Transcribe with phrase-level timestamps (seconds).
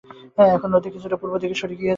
[0.55, 1.89] এখন নদী বেশ কিছুটা পূর্বদিকে সরে গিয়েছে।